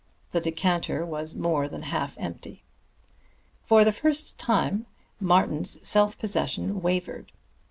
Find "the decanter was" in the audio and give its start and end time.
0.31-1.35